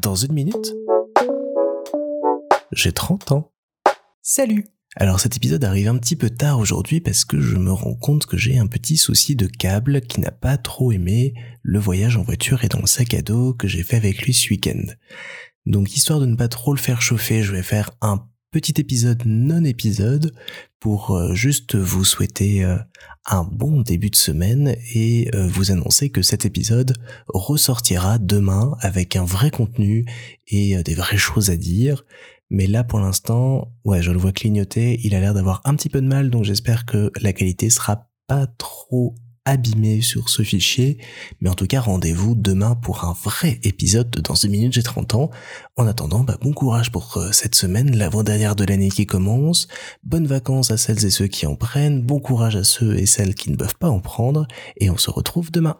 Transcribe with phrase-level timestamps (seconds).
[0.00, 0.74] Dans une minute,
[2.72, 3.52] j'ai 30 ans.
[4.22, 7.94] Salut alors cet épisode arrive un petit peu tard aujourd'hui parce que je me rends
[7.94, 12.16] compte que j'ai un petit souci de câble qui n'a pas trop aimé le voyage
[12.16, 14.82] en voiture et dans le sac à dos que j'ai fait avec lui ce week-end.
[15.66, 19.22] Donc histoire de ne pas trop le faire chauffer, je vais faire un petit épisode
[19.26, 20.34] non épisode
[20.80, 22.78] pour euh, juste vous souhaiter euh,
[23.28, 26.94] un bon début de semaine et euh, vous annoncer que cet épisode
[27.28, 30.06] ressortira demain avec un vrai contenu
[30.48, 32.04] et des vraies choses à dire.
[32.50, 35.00] Mais là, pour l'instant, ouais, je le vois clignoter.
[35.04, 38.08] Il a l'air d'avoir un petit peu de mal, donc j'espère que la qualité sera
[38.26, 39.14] pas trop
[39.48, 40.98] abîmée sur ce fichier.
[41.40, 44.82] Mais en tout cas, rendez-vous demain pour un vrai épisode de Dans une minute, j'ai
[44.82, 45.30] 30 ans.
[45.76, 49.68] En attendant, bah, bon courage pour euh, cette semaine, l'avant-dernière de l'année qui commence.
[50.04, 52.02] Bonnes vacances à celles et ceux qui en prennent.
[52.02, 54.46] Bon courage à ceux et celles qui ne peuvent pas en prendre.
[54.76, 55.76] Et on se retrouve demain.